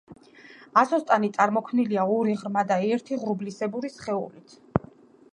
[0.81, 4.57] ასოს ტანი წარმოქმნილია ორი ღრმა და ერთი ღრუბლისებრი სხეულით.